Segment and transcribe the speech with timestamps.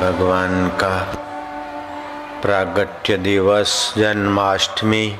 [0.00, 1.12] भगवान का
[2.42, 5.18] प्रागट्य दिवस जन्माष्टमी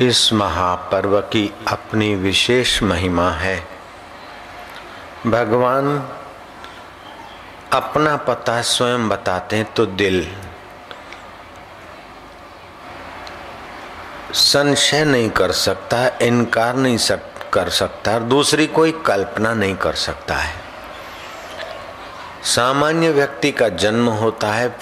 [0.00, 3.68] इस महापर्व की अपनी विशेष महिमा है।
[5.26, 6.10] भगवान
[7.72, 10.36] अपना पता स्वयं बताते हैं तो दिल।
[14.32, 19.92] संशय नहीं कर सकता इनकार नहीं सक, कर सकता और दूसरी कोई कल्पना नहीं कर
[19.92, 20.67] सकता है।
[22.54, 24.76] सामान्य व्यक्ति का जन्म होता है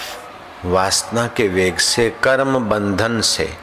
[0.65, 3.53] वासना के वेग से, कर्म बंधन से।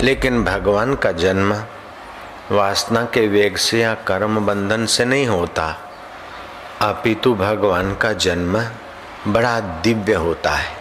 [0.00, 1.64] लेकिन भगवान का जन्म
[2.52, 5.90] वासना के वेग से या कर्म बंधन से नहीं होता।
[6.80, 8.64] अपितु भगवान का जन्म
[9.32, 10.76] बड़ा दिव्य होता है।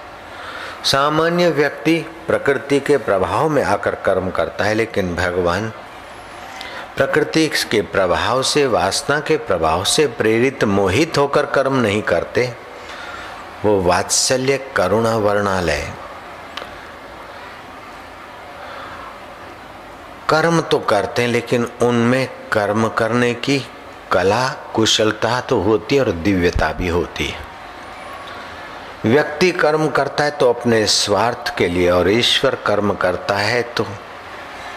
[0.84, 5.74] सामान्य व्यक्ति प्रकृति के प्रभाव में आकर कर्म करता है, लेकिन भगवान
[7.00, 12.54] प्रकृति के प्रभाव से, वासना के प्रभाव से प्रेरित मोहित होकर कर्म नहीं करते।
[13.66, 15.94] वो वात्सल्य करुणा वर्णालय।
[20.30, 23.60] कर्म तो करते हैं, लेकिन उनमें कर्म करने की
[24.12, 27.40] कला, कुशलता तो होती है और दिव्यता भी होती है।
[29.06, 33.88] व्यक्ति कर्म करता है तो अपने स्वार्थ के लिए और ईश्वर कर्म करता है तो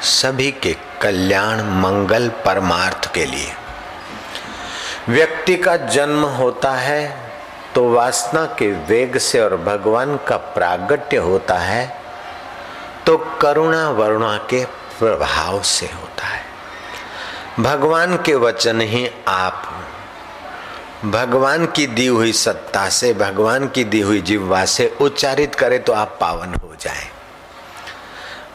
[0.02, 3.52] सभी के कल्याण मंगल परमार्थ के लिए।
[5.08, 7.32] व्यक्ति का जन्म होता है
[7.74, 11.84] तो वासना के वेग से और भगवान का प्रागट्य होता है
[13.06, 14.64] तो करुणा वरुणा के
[14.98, 16.42] प्रभाव से होता है।
[17.60, 19.68] भगवान के वचन ही आप
[21.04, 25.92] भगवान की दी हुई सत्ता से, भगवान की दी हुई जिह्वा से उच्चारित करें तो
[25.92, 27.08] आप पावन हो जाएँ।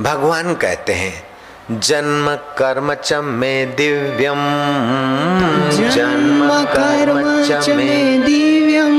[0.01, 1.26] भगवान कहते हैं
[1.71, 4.43] जन्म कर्म च मे दिव्यम
[5.95, 8.95] जन्म कर्म च मे दिव्यम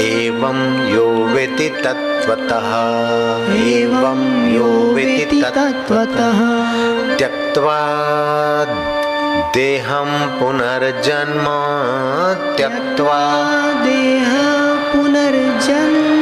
[0.00, 0.60] एवं
[0.94, 2.70] यो वेति तत्त्वतः
[3.70, 4.22] एवं
[4.54, 6.38] यो वेति तत्त्वतः।
[7.16, 7.80] त्यक्त्वा
[9.54, 11.46] देहं पुनर्जन्म।
[12.56, 13.20] त्यक्त्वा
[13.82, 14.30] देह
[14.92, 16.15] पुनर्जन्म।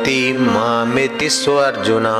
[0.00, 2.12] नैति मामिति स्वर्जुना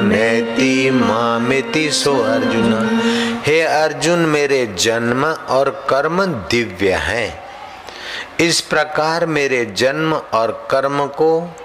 [0.00, 3.00] नैति मामिति सो अर्जुन।
[3.46, 7.42] हे अर्जुन, मेरे जन्म और कर्म दिव्य हैं।
[8.40, 11.56] इस प्रकार मेरे जन्म और कर्म को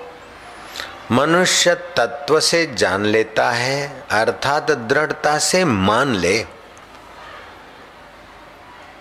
[1.12, 6.46] मनुष्य तत्व से जान लेता है, अर्थात दृढ़ता से मान ले।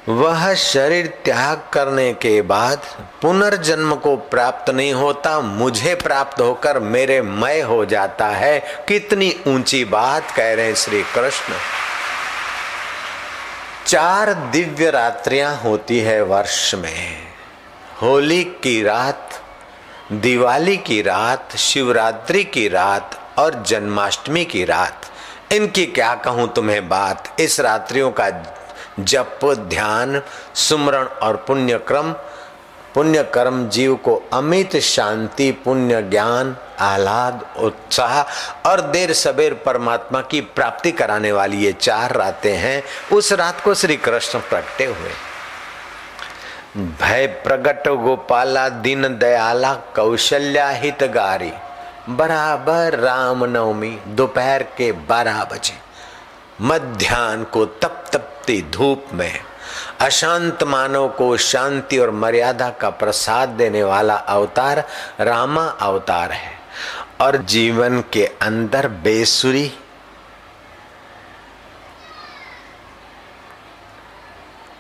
[0.09, 2.83] वह शरीर त्याग करने के बाद
[3.23, 9.85] पुनर्जन्म को प्राप्त नहीं होता, मुझे प्राप्त होकर मेरे मय हो जाता है। कितनी ऊँची
[9.85, 11.55] बात कह रहे हैं श्री कृष्ण।
[13.87, 17.19] चार दिव्य रात्रियाँ होती है वर्ष में।
[18.03, 19.29] होली की रात,
[20.13, 25.01] दिवाली की रात, शिवरात्रि की रात और जन्माष्टमी की रात।
[25.53, 27.41] इनकी क्या कहूँ तुम्हें बात?
[27.41, 28.29] इस रात्रियों का
[29.01, 30.23] जप, ध्यान,
[30.55, 32.15] सुमरण और पुण्य क्रम
[32.95, 38.23] पुण्य कर्म जीव को अमित शांति, पुण्य ज्ञान, आह्लाद, उत्साह
[38.69, 42.83] और देर सबेर परमात्मा की प्राप्ति कराने वाली ये चार रातें हैं।
[43.17, 45.11] उस रात को श्री कृष्ण प्रगटे हुए।
[46.77, 51.53] भय प्रगट गोपाला, दिन दयाला, कौशल्या हितगारी।
[52.09, 55.92] बराबर रामनवमी दोपहर के बारह बजे।
[56.61, 59.45] मध्यान्ह को तप तपती धूप में
[60.01, 64.89] अशांत मानव को शांति और मर्यादा का प्रसाद देने वाला अवतार
[65.21, 66.59] रामा अवतार है।
[67.21, 69.73] और जीवन के अंदर बेसुरी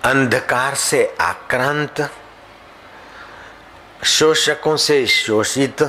[0.04, 2.10] अंधकार से आक्रांत,
[4.04, 5.82] शोषकों से शोषित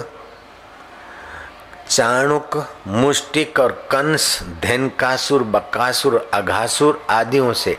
[1.93, 2.55] चाणुक,
[2.87, 7.77] मुष्टिक और कंस, धनकासुर, बकासुर, अघासुर आदियों से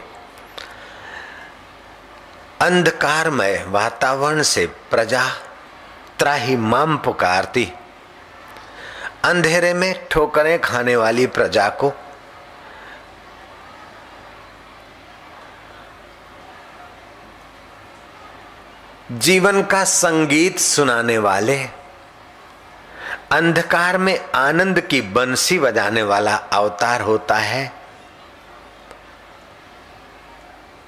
[2.61, 5.25] अंधकारमय वातावरण से प्रजा
[6.19, 7.67] त्राही माम पुकारती।
[9.25, 11.93] अंधेरे में ठोकरें खाने वाली प्रजा को
[19.12, 21.84] जीवन का संगीत सुनाने वाले
[23.35, 27.73] अंधकार में आनंद की बंसी बजाने वाला अवतार होता है।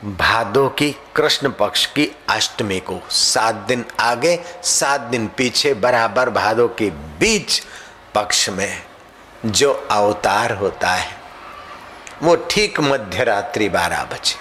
[0.05, 6.69] भादो की कृष्ण पक्ष की अष्टमी को सात दिन आगे, सात दिन पीछे बराबर भादो
[6.69, 7.63] के बीच
[8.15, 8.83] पक्ष में
[9.47, 11.17] जो अवतार होता है,
[12.23, 14.37] वो ठीक मध्य रात्रि बारह बजे।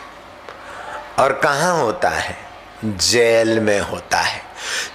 [1.24, 2.45] और कहाँ होता है?
[2.86, 4.44] जेल में होता है।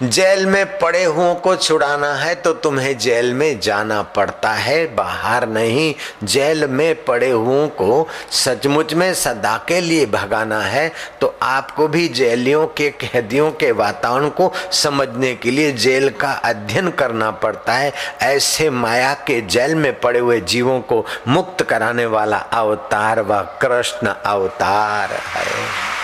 [0.02, 5.46] जेल में पड़े हुओं को छुड़ाना है तो तुम्हें जेल में जाना पड़ता है, बाहर
[5.48, 5.94] नहीं।
[6.24, 10.90] जेल में पड़े हुओं को सचमुच में सदा के लिए भगाना है
[11.20, 16.90] तो आपको भी जेलियों के कैदियों के वातावरण को समझने के लिए जेल का अध्ययन
[16.90, 17.92] करना पड़ता है।
[18.22, 24.14] ऐसे माया के जेल में पड़े हुए जीवों को मुक्त कराने वाला अवतार व कृष्ण
[24.26, 25.99] अवतार है।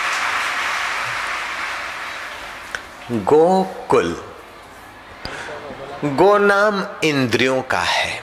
[3.13, 4.25] गोकुल।
[6.05, 8.23] गो नाम इंद्रियों का है।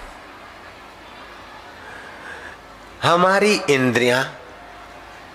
[3.03, 4.39] हमारी इंद्रियाँ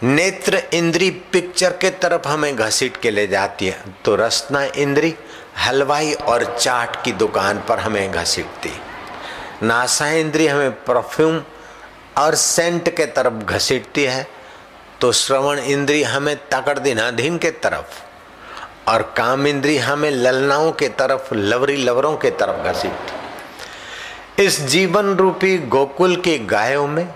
[0.02, 5.16] नेत्र इंद्री पिक्चर के तरफ़ हमें घसीट के ले जाती है। तो रसना इंद्री,
[5.66, 8.80] हलवाई और चाट की दुकान पर हमें घसीटती।
[9.62, 11.42] नासा इंद्री हमें परफ्यूम
[12.18, 14.26] और सेंट के तरफ़ घसीटती है।
[15.00, 18.07] तो श्रवण इंद्री हमें तकड़ दिनाधीन के तरफ़।
[18.88, 25.58] और काम इंद्री हमें ललनाओं के तरफ़, लवरी लवरों के तरफ़ घसीट। इस जीवन रूपी
[25.58, 27.06] गोकुल की गायों में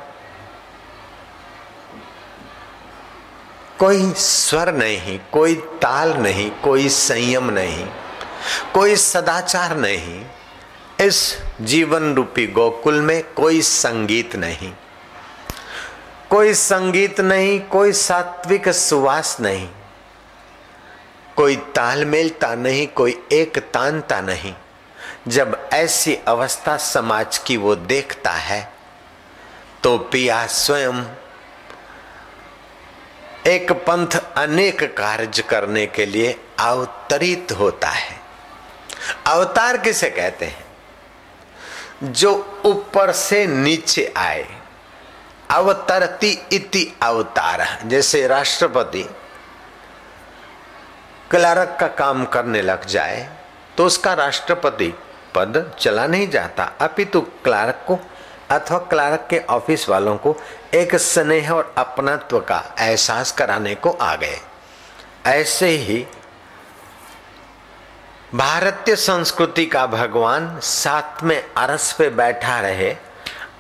[3.79, 7.87] कोई स्वर नहीं, कोई ताल नहीं, कोई संयम नहीं,
[8.75, 10.25] कोई सदाचार नहीं।
[11.01, 14.73] इस जीवन रूपी गोकुल में कोई संगीत नहीं,
[16.31, 19.69] कोई संगीत नहीं, कोई सात्विक सुवास नहीं।
[21.37, 24.55] कोई तालमेलता नहीं, कोई एक तानता नहीं।
[25.29, 28.73] जब ऐसी अवस्था समाज की वो देखता है
[29.83, 31.03] तो पिया स्वयं
[33.47, 38.21] एक पंथ अनेक कार्य करने के लिए अवतरित होता है।
[39.27, 40.65] अवतार किसे कहते हैं?
[42.13, 44.47] जो ऊपर से नीचे आए,
[45.51, 49.05] अवतरती इति अवतार, जैसे राष्ट्रपति
[51.33, 53.29] क्लार्क का काम करने लग जाए
[53.77, 54.93] तो उसका राष्ट्रपति
[55.35, 57.99] पद चला नहीं जाता। अपितु क्लार्क को
[58.51, 60.37] अथवा क्लार्क के ऑफ़िस वालों को
[60.75, 64.41] एक स्नेह और अपनत्व का एहसास कराने को आ गए।
[65.27, 66.07] ऐसे ही
[68.35, 72.91] भारतीय संस्कृति का भगवान साथ में अरस पे बैठा रहे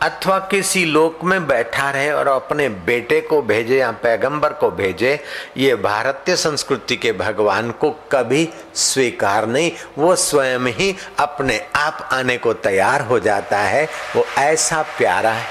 [0.02, 5.20] अथवा किसी लोक में बैठा रहे और अपने बेटे को भेजे या पैगंबर को भेजे,
[5.56, 12.38] ये भारतीय संस्कृति के भगवान को कभी स्वीकार नहीं। वो स्वयं ही अपने आप आने
[12.38, 15.46] को तैयार हो जाता है। वो ऐसा प्यारा है।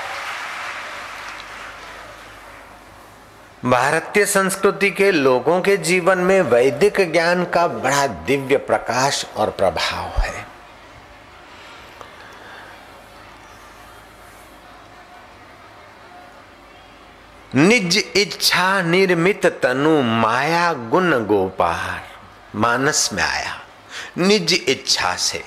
[3.66, 10.22] भारतीय संस्कृति के लोगों के जीवन में वैदिक ज्ञान का बड़ा दिव्य प्रकाश और प्रभाव
[10.22, 10.51] है।
[17.56, 22.04] निज इच्छा निर्मित तनु माया गुण गोपार
[22.56, 23.62] मानस में आया।
[24.18, 25.44] निज इच्छा से।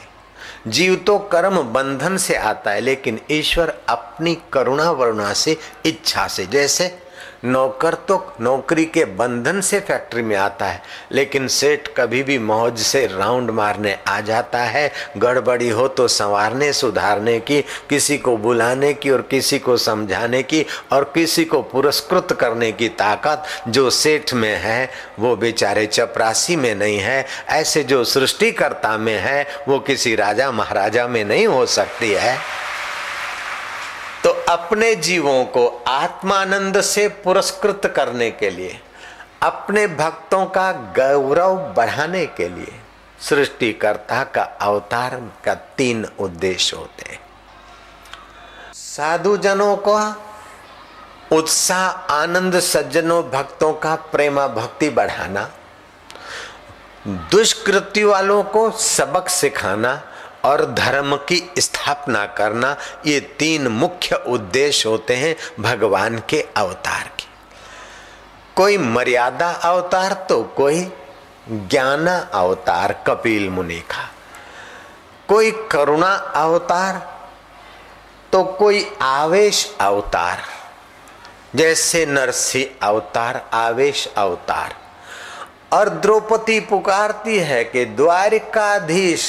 [0.66, 5.56] जीव तो कर्म बंधन से आता है, लेकिन ईश्वर अपनी करुणा वरुणा से
[5.86, 7.03] इच्छा से। जैसे
[7.44, 10.82] नौकर तो नौकरी के बंधन से फैक्ट्री में आता है,
[11.12, 16.72] लेकिन सेठ कभी भी मौज से राउंड मारने आ जाता है। गड़बड़ी हो तो संवारने,
[16.72, 17.60] सुधारने की,
[17.90, 22.88] किसी को बुलाने की और किसी को समझाने की और किसी को पुरस्कृत करने की
[22.88, 29.18] ताकत जो सेठ में है, वो बेचारे चपरासी में नहीं है। ऐसे जो सृष्टिकर्ता में
[29.18, 32.36] है, वो किसी राजा महाराजा में नहीं हो सकती है।
[34.24, 38.78] तो अपने जीवों को आत्मानंद से पुरस्कृत करने के लिए,
[39.42, 42.80] अपने भक्तों का गौरव बढ़ाने के लिए
[43.20, 47.20] सृष्टिकर्ता का अवतार का तीन उद्देश्य होते हैं।
[48.74, 49.98] साधु जनों को
[51.32, 55.48] उत्साह, आनंद, सज्जनों, भक्तों का प्रेमा, भक्ति बढ़ाना
[57.30, 59.94] दुष्कृति वालों को सबक सिखाना
[60.44, 67.26] और धर्म की स्थापना करना ये तीन मुख्य उद्देश्य होते हैं भगवान के अवतार के।
[68.56, 70.82] कोई मर्यादा अवतार तो कोई
[71.48, 74.08] ज्ञान अवतार, कपिल मुनि का।
[75.28, 77.02] कोई करुणा अवतार
[78.32, 80.42] तो कोई आवेश अवतार,
[81.54, 84.74] जैसे नरसी अवतार, आवेश अवतार।
[85.72, 89.26] और द्रौपदी पुकारती है कि द्वारिकाधीश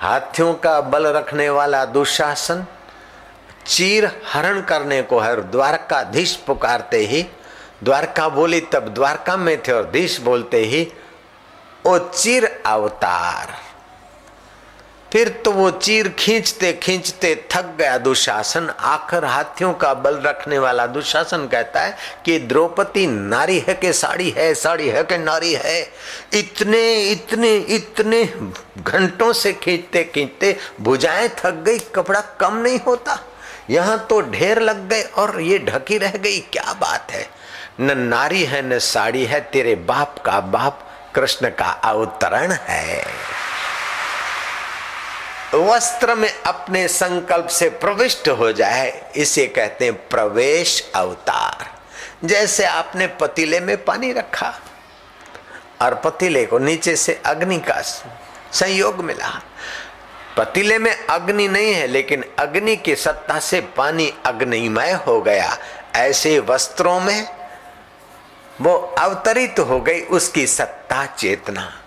[0.00, 2.64] हाथियों का बल रखने वाला दुशासन,
[3.66, 7.22] चीर हरण करने को है द्वारकाधीश पुकारते ही,
[7.82, 10.86] द्वारका बोली तब द्वारका में थे और धीश बोलते ही,
[11.86, 13.54] ओ चीर अवतार।
[15.12, 20.86] फिर तो वो चीर खींचते खींचते थक गया। दुशासन, आखिर हाथियों का बल रखने वाला
[20.86, 25.80] दुशासन कहता है कि द्रौपदी नारी है कि साड़ी है साड़ी है कि नारी है।
[26.34, 28.24] इतने इतने इतने
[28.78, 33.18] घंटों से खींचते खींचते भुजाएँ थक गई, कपड़ा कम नहीं होता।
[33.70, 37.28] यहाँ तो ढेर लग गए और ये ढकी रह गई। क्या बात है?
[37.80, 43.04] न नारी है, न साड़ी है, तेरे बाप का बाप कृष्ण का अवतरण है।
[45.54, 51.80] वस्त्र में अपने संकल्प से प्रविष्ट हो जाए, इसे कहते हैं प्रवेश अवतार।
[52.24, 54.60] जैसे आपने पतीले में पानी रखा
[55.82, 57.80] और पतीले को नीचे से अग्नि का
[58.52, 59.42] संयोग मिला।
[60.36, 65.58] पतीले में अग्नि नहीं है, लेकिन अग्नि की सत्ता से पानी अग्निमय हो गया।
[65.96, 67.28] ऐसे वस्त्रों में
[68.60, 71.82] वो अवतरित हो गई उसकी सत्ता चेतना।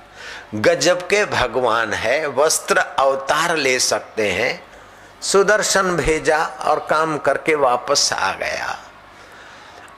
[0.56, 4.64] गजब के भगवान है, वस्त्र अवतार ले सकते हैं।
[5.22, 8.80] सुदर्शन भेजा और काम करके वापस आ गया।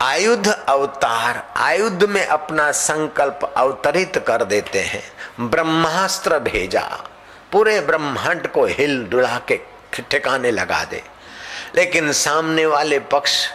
[0.01, 5.03] आयुध अवतार, आयुध में अपना संकल्प अवतरित कर देते हैं।
[5.49, 7.09] ब्रह्मास्त्र भेजा,
[7.51, 9.59] पूरे ब्रह्मांड को हिल डुला के
[9.93, 11.03] ठिकाने लगा दे।
[11.75, 13.47] लेकिन सामने वाले पक्ष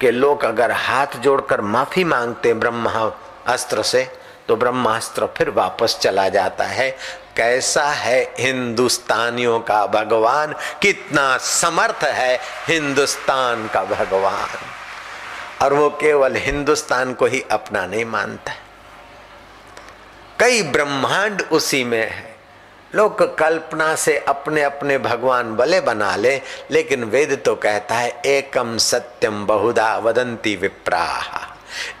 [0.00, 3.12] के लोग अगर हाथ जोड़कर माफ़ी मांगते ब्रह्मा
[3.46, 6.90] अस्त्र से तो ब्रह्मास्त्र फिर वापस चला जाता है।
[7.36, 10.54] कैसा है हिंदुस्तानियों का भगवान?
[10.82, 14.48] कितना समर्थ है हिंदुस्तान का भगवान।
[15.64, 18.58] और वो केवल हिंदुस्तान को ही अपना नहीं मानता है।
[20.40, 22.36] कई ब्रह्मांड उसी में है।
[22.94, 26.40] लोग कल्पना से अपने अपने भगवान भले बना ले,
[26.70, 31.54] लेकिन वेद तो कहता है एकम सत्यम बहुधा वदंती विप्राहा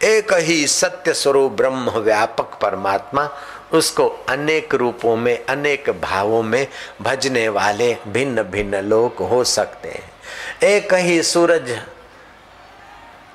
[0.04, 3.30] एक ही सत्य स्वरूप ब्रह्म व्यापक परमात्मा,
[3.72, 6.66] उसको अनेक रूपों में, अनेक भावों में
[7.02, 10.12] भजने वाले भिन्न भिन्न लोग हो सकते हैं।
[10.62, 11.78] एक ही सूरज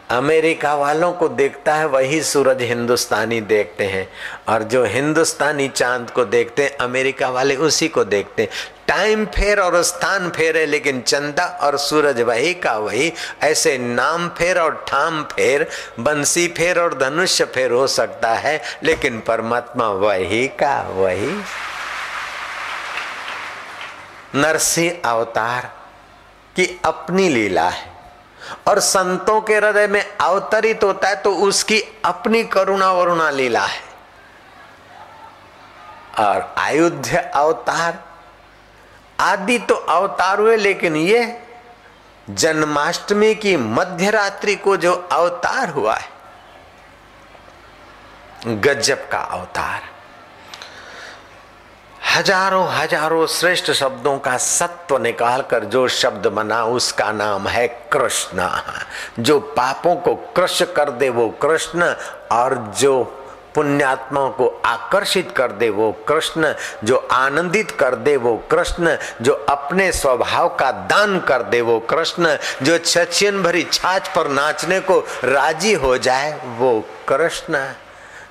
[0.09, 4.09] अमेरिका वालों को देखता है, वही सूरज हिंदुस्तानी देखते हैं।
[4.47, 8.49] और जो हिंदुस्तानी चाँद को देखते हैं, अमेरिका वाले उसी को देखते हैं।
[8.87, 13.11] टाइम फेर और स्थान फेर है, लेकिन चंदा और सूरज वही का वही।
[13.43, 15.67] ऐसे नाम फेर और ठाम फेर,
[15.99, 21.31] बंसी फेर और धनुष्य फेर हो सकता है, लेकिन परमात्मा वही का वही।
[24.35, 25.71] नरसिंह अवतार
[26.55, 27.91] की अपनी लीला है,
[28.67, 33.81] और संतों के हृदय में अवतरित होता है तो उसकी अपनी करुणा वरुणा लीला है।
[36.19, 38.03] और अयोध्या अवतार
[39.23, 41.21] आदि तो अवतार हुए, लेकिन ये
[42.27, 46.11] जन्माष्टमी की मध्य रात्रि को जो अवतार हुआ है,
[48.45, 49.81] गजब का अवतार।
[52.09, 58.49] हज़ारों हज़ारों श्रेष्ठ शब्दों का सत्व निकालकर जो शब्द बना, उसका नाम है कृष्ण।
[59.19, 61.93] जो पापों को कृष कर दे वो कृष्ण,
[62.31, 63.03] और जो
[63.55, 69.91] पुण्यात्माओं को आकर्षित कर दे वो कृष्ण, जो आनंदित कर दे वो कृष्ण, जो अपने
[69.91, 75.73] स्वभाव का दान कर दे वो कृष्ण, जो छचियन भरी छाछ पर नाचने को राज़ी
[75.75, 76.79] हो जाए वो
[77.09, 77.65] कृष्ण,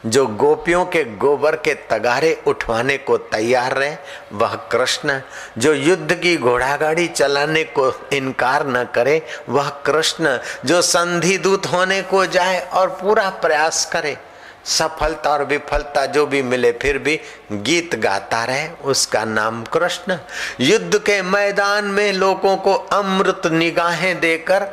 [0.06, 3.96] जो गोपियों के गोबर के तगारे उठवाने को तैयार रहे
[4.32, 5.20] वह कृष्ण,
[5.58, 11.66] जो युद्ध की घोड़ा गाड़ी चलाने को इनकार न करे वह कृष्ण, जो संधि दूत
[11.66, 14.16] होने को जाए और पूरा प्रयास करे
[14.64, 17.20] सफलता और विफलता जो भी मिले, फिर भी
[17.52, 20.18] गीत गाता रहे, उसका नाम कृष्ण।
[20.60, 24.68] युद्ध के मैदान में लोगों को अमृत निगाहें देकर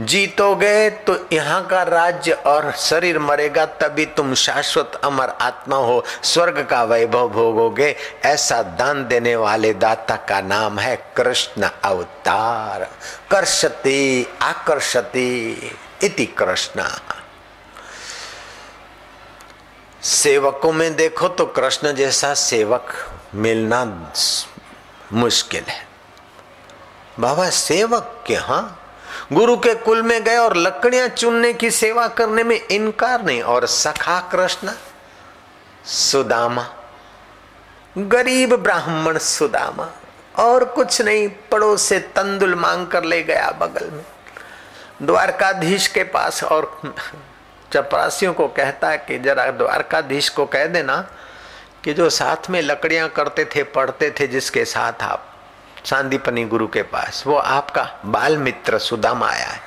[0.00, 6.60] जीतोगे तो यहाँ का राज्य और शरीर मरेगा, तभी तुम शाश्वत अमर आत्मा हो, स्वर्ग
[6.70, 7.94] का वैभव भोगोगे।
[8.24, 12.88] ऐसा दान देने वाले दाता का नाम है कृष्ण अवतार।
[13.30, 15.70] कर्षति, आकर्षति,
[16.02, 16.88] इति कृष्ण।
[20.02, 22.92] सेवकों में देखो तो कृष्ण जैसा सेवक
[23.34, 23.84] मिलना
[25.12, 25.86] मुश्किल है।
[27.20, 28.84] बाबा, सेवक के हाँ?
[29.32, 33.66] गुरु के कुल में गए और लकड़ियाँ चुनने की सेवा करने में इनकार नहीं। और
[33.66, 34.72] सखा कृष्ण,
[35.84, 36.66] सुदामा,
[37.98, 39.88] गरीब ब्राह्मण सुदामा,
[40.38, 44.04] और कुछ नहीं, पड़ोस से तंदुल मांग कर ले गया बगल में,
[45.02, 46.94] द्वारकाधीश के पास और
[47.72, 51.08] चपरासियों को कहता है कि जरा द्वारकाधीश को कह देना
[51.84, 55.34] कि जो साथ में लकड़ियाँ करते थे, पढ़ते थे, जिसके साथ आप
[55.84, 59.60] सांदीपनी गुरु के पास, वो आपका बाल मित्र सुदाम आया है।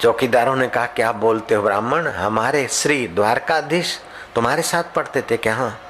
[0.00, 2.06] चौकीदारों ने कहा, क्या बोलते हो ब्राह्मण?
[2.06, 4.00] हमारे श्री द्वारकाधीश
[4.34, 5.54] तुम्हारे साथ पढ़ते थे क्या?
[5.54, 5.80] हाँ।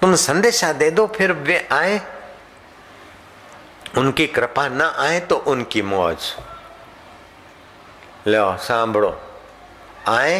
[0.00, 2.00] तुम संदेशा दे दो, फिर वे आए।
[3.98, 6.36] उनकी कृपा न आए तो उनकी मौज।
[8.26, 9.08] लो सांभो
[10.08, 10.38] आए?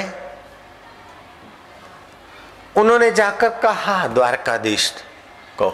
[2.76, 4.92] उन्होंने जाकर कहा द्वारकाधीश
[5.58, 5.70] को,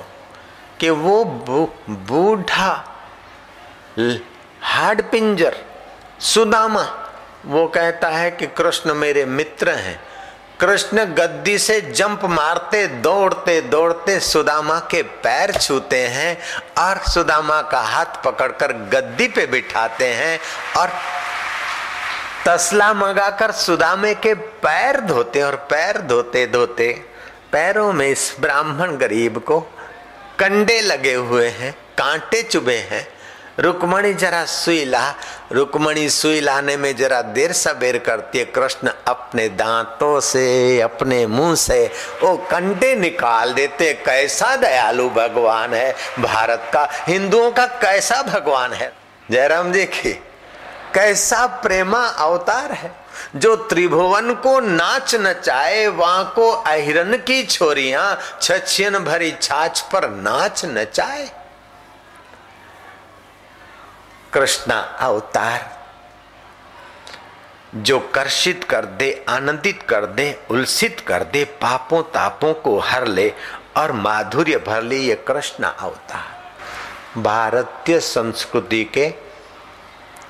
[0.80, 2.72] कि वो बूढ़ा
[4.62, 5.56] हाड पिंजर
[6.20, 6.82] सुदामा,
[7.46, 10.00] वो कहता है कि कृष्ण मेरे मित्र हैं।
[10.60, 16.36] कृष्ण गद्दी से जंप मारते, दौड़ते दौड़ते सुदामा के पैर छूते हैं
[16.78, 20.38] और सुदामा का हाथ पकड़कर गद्दी पे बिठाते हैं
[20.76, 20.90] और
[22.46, 27.04] तसला मंगाकर सुदामे के पैर धोते और पैर धोते धोते
[27.52, 29.60] पैरों में इस ब्राह्मण गरीब को
[30.38, 33.06] कंडे लगे हुए हैं, कांटे चुभे हैं।
[33.58, 35.14] रुकमणी जरा सुई ला,
[35.52, 41.54] रुकमणी सुई लाने में जरा देर सबेर करती है। कृष्ण अपने दांतों से, अपने मुँह
[41.54, 41.84] से
[42.22, 48.92] वो कंडे निकाल देते कैसा दयालु भगवान है, भारत का, हिंदुओं का कैसा भगवान है।
[49.30, 50.18] जयराम जी की
[50.94, 52.92] कैसा प्रेमा अवतार है,
[53.36, 60.64] जो त्रिभुवन को नाच नचाए वहाँ को अहिरन की छोरियाँ, छछियन भरी छाछ पर नाच
[60.66, 61.30] नचाए
[64.32, 65.68] कृष्णा अवतार,
[67.76, 73.32] जो कर्षित कर दे, आनंदित कर दे, उल्सित कर दे, पापों तापों को हर ले
[73.76, 79.08] और माधुर्य भर ले, ये कृष्ण अवतार। भारतीय संस्कृति के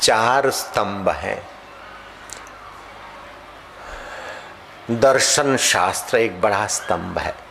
[0.00, 1.48] चार स्तंभ हैं।
[4.90, 7.49] दर्शन शास्त्र एक बड़ा स्तंभ है।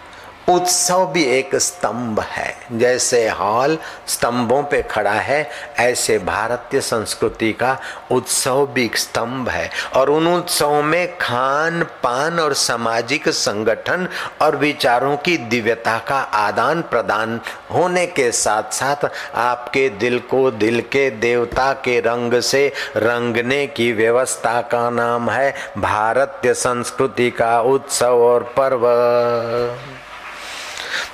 [0.50, 3.78] उत्सव भी एक स्तंभ है। जैसे हॉल
[4.08, 7.78] स्तंभों पे खड़ा है, ऐसे भारतीय संस्कृति का
[8.12, 14.08] उत्सव भी एक स्तंभ है। और उन उत्सवों में खान, पान और सामाजिक संगठन
[14.42, 17.42] और विचारों की दिव्यता का आदान प्रदान
[17.74, 23.92] होने के साथ साथ आपके दिल को दिल के देवता के रंग से रंगने की
[23.94, 28.90] व्यवस्था का नाम है भारतीय संस्कृति का उत्सव और पर्व।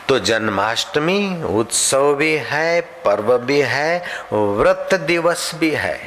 [0.08, 4.04] तो जन्माष्टमी उत्सव भी है, पर्व भी है,
[4.34, 6.00] व्रत दिवस भी है।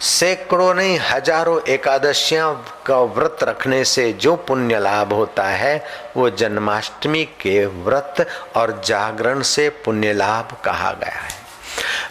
[0.00, 2.52] सैकड़ों नहीं, हज़ारों एकादशियाँ
[2.86, 5.84] का व्रत रखने से जो पुण्य लाभ होता है,
[6.16, 8.26] वो जन्माष्टमी के व्रत
[8.56, 11.38] और जागरण से पुण्य लाभ कहा गया है।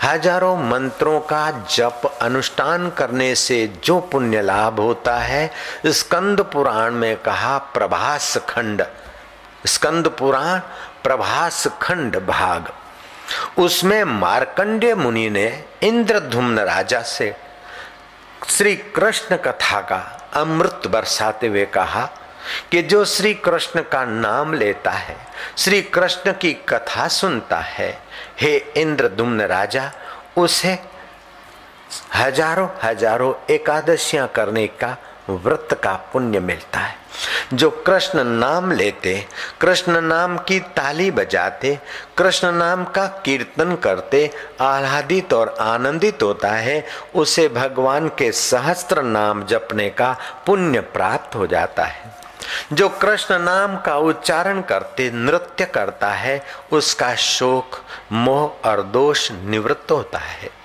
[0.04, 5.52] हज़ारों मंत्रों का जप अनुष्ठान करने से जो पुण्य लाभ होता है,
[5.86, 8.86] स्कंद पुराण में कहा प्रभास खंड।
[9.67, 10.60] स्कंद पुराण
[11.04, 12.72] प्रभास खंड भाग।
[13.58, 15.48] उसमें मार्कंडेय मुनि ने
[15.84, 17.36] इंद्रधुम्न राजा से
[18.48, 19.98] श्री कृष्ण कथा का
[20.36, 22.06] अमृत बरसाते हुए कहा
[22.72, 25.18] कि जो श्री कृष्ण का नाम लेता है
[25.58, 27.92] श्री कृष्ण की कथा सुनता है,
[28.40, 29.92] हे इंद्रदुम्न राजा,
[30.38, 30.78] उसे
[32.16, 34.96] हज़ारों हज़ारों एकादशियाँ करने का
[35.30, 36.96] व्रत का पुण्य मिलता है।
[37.54, 39.28] जो कृष्ण नाम लेते,
[39.62, 41.80] कृष्ण नाम की ताली बजाते,
[42.18, 49.46] कृष्ण नाम का कीर्तन करते, आह्लादित और आनंदित होता है, उसे भगवान के सहस्त्र नाम
[49.46, 52.20] जपने का पुण्य प्राप्त हो जाता है।
[52.74, 57.80] जो कृष्ण नाम का उच्चारण करते, नृत्य करता है, उसका शोक,
[58.12, 60.59] मोह और दोष निवृत्त होता है।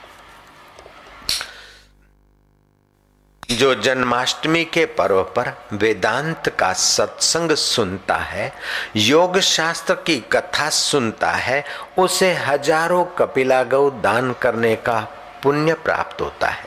[3.50, 8.52] जो जन्माष्टमी के पर्व पर वेदांत का सत्संग सुनता है
[8.96, 11.64] योग शास्त्र की कथा सुनता है,
[11.98, 15.08] उसे हज़ारों कपिला गौ दान करने का
[15.42, 16.64] पुण्य प्राप्त होता है।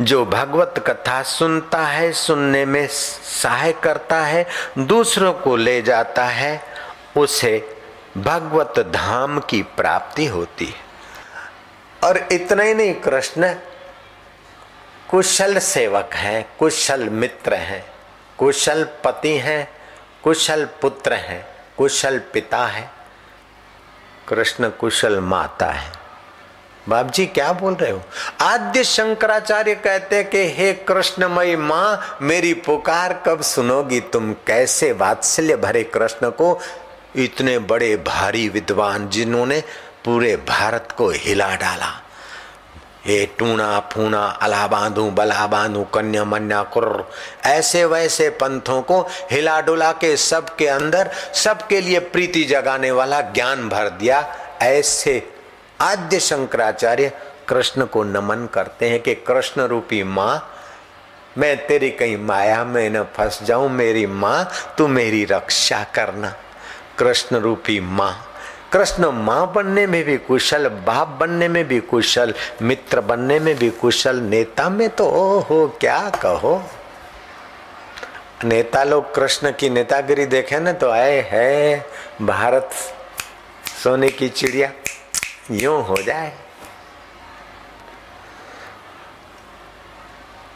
[0.00, 4.46] जो भगवत कथा सुनता है, सुनने में सहाय करता है,
[4.78, 6.62] दूसरों को ले जाता है,
[7.16, 7.78] उसे
[8.16, 10.82] भगवत धाम की प्राप्ति होती है।
[12.04, 13.54] और इतना ही नहीं, कृष्ण
[15.10, 17.86] कुशल सेवक हैं, कुशल मित्र हैं,
[18.38, 19.68] कुशल पति हैं,
[20.24, 21.46] कुशल पुत्र हैं,
[21.78, 22.90] कुशल पिता है।
[24.28, 25.92] कृष्ण कुशल माता है।
[26.88, 28.02] बाप जी क्या बोल रहे हो?
[28.40, 34.00] आद्य शंकराचार्य कहते कि, हे कृष्णमयी माँ, मेरी पुकार कब सुनोगी?
[34.00, 36.60] तुम कैसे वात्सल्य भरे कृष्ण को?
[37.16, 39.60] इतने बड़े भारी विद्वान जिन्होंने
[40.04, 42.03] पूरे भारत को हिला डाला।
[43.06, 47.10] ये टूणा फूणा, अला बांधू, बला बांधू, कन्या मन्या कुर।
[47.44, 53.68] ऐसे वैसे पंथों को हिला डुला के सबके अंदर, सबके लिए प्रीति जगाने वाला ज्ञान
[53.68, 55.30] भर दिया। ऐसे
[55.80, 57.12] आद्य शंकराचार्य
[57.48, 60.50] कृष्ण को नमन करते हैं कि कृष्ण रूपी माँ,
[61.38, 66.34] मैं तेरी कहीं माया में न फंस जाऊँ, मेरी माँ, तू मेरी रक्षा करना।
[66.98, 68.33] कृष्ण रूपी माँ।
[68.74, 73.70] कृष्ण माँ बनने में भी कुशल, बाप बनने में भी कुशल, मित्र बनने में भी
[73.70, 76.62] कुशल, नेता में तो ओ हो क्या कहो?
[78.44, 81.86] नेता लोग कृष्ण की नेतागिरी देखे ना तो आए है
[82.22, 82.70] भारत
[83.82, 84.72] सोने की चिड़िया।
[85.50, 86.32] यूँ हो जाए।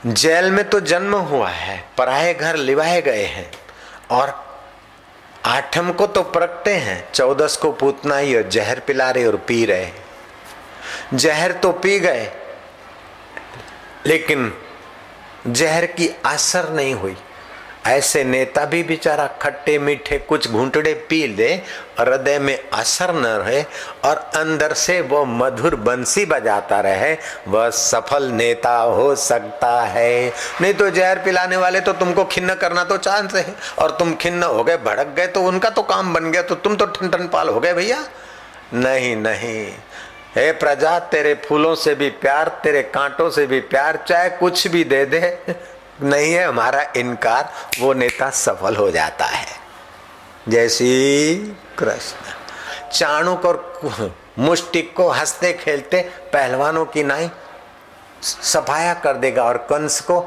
[0.06, 3.50] जेल में तो जन्म हुआ है, पराए घर लिवाए गए हैं,
[4.10, 4.47] और
[5.44, 9.64] आठम को तो प्रगटे हैं, चौदस को पूतना ही और जहर पिला रहे और पी
[9.64, 9.90] रहे
[11.14, 12.30] जहर तो पी गए,
[14.06, 14.52] लेकिन
[15.46, 17.16] जहर की असर नहीं हुई।
[17.88, 21.52] ऐसे नेता भी बेचारा खट्टे मीठे, कुछ घूंटड़े पी ले,
[22.00, 23.62] हृदय में असर न रहे
[24.04, 27.16] और अंदर से वो मधुर बंसी बजाता रहे।
[27.48, 32.84] वह सफल नेता हो सकता है। नहीं तो जहर पिलाने वाले तो तुमको खिन्न करना
[32.84, 36.30] तो चांस है और तुम खिन्न हो गए, भड़क गए तो उनका तो काम बन
[36.30, 38.04] गया तो तुम तो ठन ठन पाल हो गए भैया।
[38.74, 39.66] नहीं नहीं।
[40.36, 44.84] हे प्रजा, तेरे फूलों से भी प्यार, तेरे कांटों से भी प्यार, चाहे कुछ भी
[44.84, 45.38] दे दे।
[46.02, 49.46] नहीं है, हमारा इनकार, वो नेता सफल हो जाता है।
[50.48, 51.34] जैसी
[51.78, 52.16] कृष्ण।
[52.90, 53.78] चाणुक और
[54.38, 56.00] मुस्टिक को हँसते खेलते
[56.32, 57.30] पहलवानों की नाई
[58.22, 60.20] सफाया कर देगा और कंस को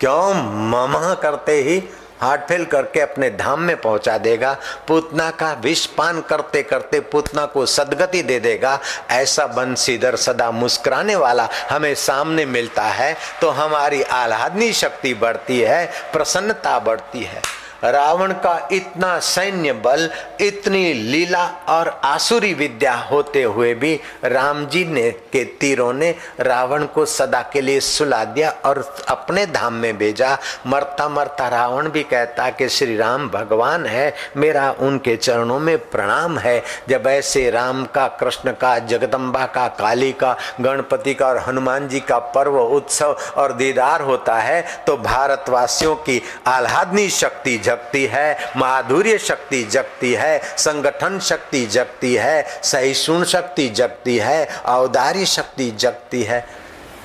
[0.00, 0.34] क्यों
[0.68, 1.88] ममा करते ही
[2.20, 4.52] हार्ट फेल करके अपने धाम में पहुँचा देगा,
[4.88, 8.78] पूतना का विष पान करते करते पूतना को सदगति दे देगा।
[9.10, 15.86] ऐसा बंसीधर सदा मुस्कुराने वाला हमें सामने मिलता है तो हमारी आह्लादनी शक्ति बढ़ती है,
[16.12, 17.42] प्रसन्नता बढ़ती है।
[17.84, 20.10] रावण का इतना सैन्य बल,
[20.40, 26.84] इतनी लीला और आसुरी विद्या होते हुए भी राम जी ने, के तीरों ने रावण
[26.84, 32.02] को सदा के लिए सुला दिया और अपने धाम में भेजा। मरता मरता रावण भी
[32.02, 37.84] कहता कि, श्री राम, भगवान है, मेरा उनके चरणों में प्रणाम है। जब ऐसे राम
[37.84, 43.16] का, कृष्ण का, जगदम्बा का, काली का, गणपति का और हनुमान जी का पर्व उत्सव
[43.36, 50.38] और दीदार होता है तो भारतवासियों की आह्लादनी शक्ति जगती है, माधुर्य शक्ति जगती है,
[50.58, 56.46] संगठन शक्ति जगती है, सहिष्णु शक्ति जगती है, औदार्य शक्ति जगती है।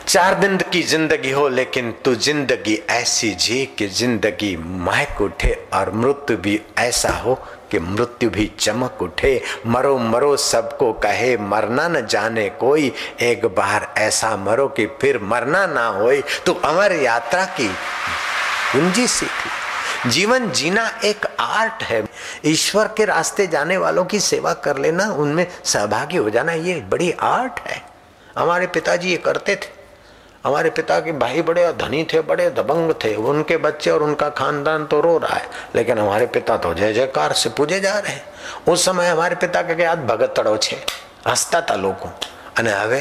[0.08, 5.92] चार दिन की ज़िंदगी हो, लेकिन तू ज़िंदगी ऐसी जी कि ज़िंदगी महक उठे और
[5.94, 7.36] मृत्यु भी ऐसा हो
[7.72, 13.94] कि मृत्यु भी चमक उठे। मरो मरो, सबको कहे, मरना न जाने कोई। एक बार
[13.98, 19.30] ऐसा मरो कि फिर मरना ना होए। तो अमर यात्रा की कुंजी सीख
[20.09, 22.05] जीवन जीना एक आर्ट है
[22.47, 27.11] ईश्वर के रास्ते जाने वालों की सेवा कर लेना उनमें सहभागी हो जाना ये बड़ी
[27.25, 27.83] आर्ट है
[28.39, 29.77] हमारे पिताजी ये करते थे
[30.45, 34.85] हमारे पिता के भाई बड़े धनी थे बड़े दबंग थे उनके बच्चे और उनका खानदान
[34.87, 38.73] तो रो रहा है लेकिन हमारे पिता तो जय जयकार से पूजे जा रहे हैं
[38.73, 40.79] उस समय हमारे पिता के याद भगत तड़ो छे
[41.27, 42.09] હસતા હતા લોકો
[42.59, 43.01] અને હવે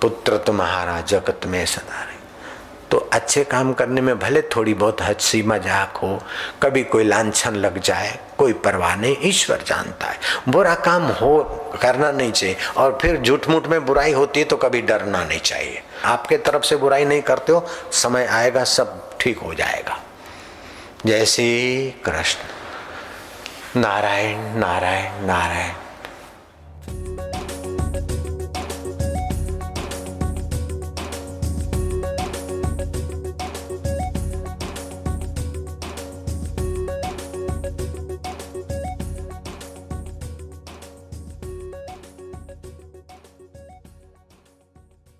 [0.00, 2.18] પુત્ર तुम्हारा जगत में सदा रहे
[2.91, 6.19] तो अच्छे काम करने में भले थोड़ी बहुत हँसी मज़ाक हो,
[6.63, 11.39] कभी कोई लाछन लग जाए, कोई परवाह नहीं, ईश्वर जानता है। बुरा काम हो,
[11.81, 15.39] करना नहीं चाहिए, और फिर झूठ मूठ में बुराई होती है तो कभी डरना नहीं
[15.39, 19.99] चाहिए। आपके तरफ़ से बुराई नहीं करते हो, समय आएगा, सब ठीक हो जाएगा।
[21.05, 25.73] जय श्री कृष्ण। नारायण नारायण नारायण।